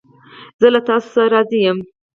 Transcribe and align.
زه 0.59 0.67
له 0.73 0.79
تاسو 0.89 1.19
راضی 1.33 1.59
یم 1.65 1.77